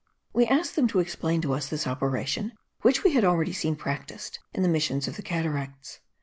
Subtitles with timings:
[0.33, 4.39] We asked them to explain to us this operation, which we had already seen practised
[4.51, 5.99] in the missions of the Cataracts.